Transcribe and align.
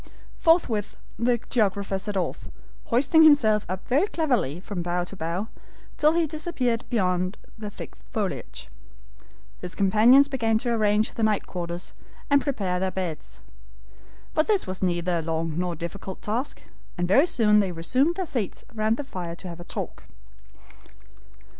Forthwith 0.39 0.95
the 1.19 1.37
geographer 1.51 1.99
set 1.99 2.17
off, 2.17 2.47
hoisting 2.85 3.21
himself 3.21 3.67
up 3.69 3.87
very 3.87 4.07
cleverly 4.07 4.59
from 4.59 4.81
bough 4.81 5.03
to 5.03 5.15
bough, 5.15 5.47
till 5.95 6.13
he 6.13 6.25
disappeared 6.25 6.85
beyond 6.89 7.37
the 7.55 7.69
thick 7.69 7.95
foliage. 8.11 8.67
His 9.59 9.75
companions 9.75 10.27
began 10.27 10.57
to 10.57 10.71
arrange 10.71 11.13
the 11.13 11.21
night 11.21 11.45
quarters, 11.45 11.93
and 12.31 12.41
prepare 12.41 12.79
their 12.79 12.89
beds. 12.89 13.41
But 14.33 14.47
this 14.47 14.65
was 14.65 14.81
neither 14.81 15.19
a 15.19 15.21
long 15.21 15.55
nor 15.59 15.75
difficult 15.75 16.23
task, 16.23 16.63
and 16.97 17.07
very 17.07 17.27
soon 17.27 17.59
they 17.59 17.71
resumed 17.71 18.15
their 18.15 18.25
seats 18.25 18.65
round 18.73 18.97
the 18.97 19.03
fire 19.03 19.35
to 19.35 19.47
have 19.49 19.59
a 19.59 19.63
talk. 19.63 20.05